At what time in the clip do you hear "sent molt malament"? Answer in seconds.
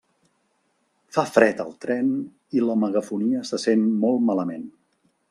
3.65-4.65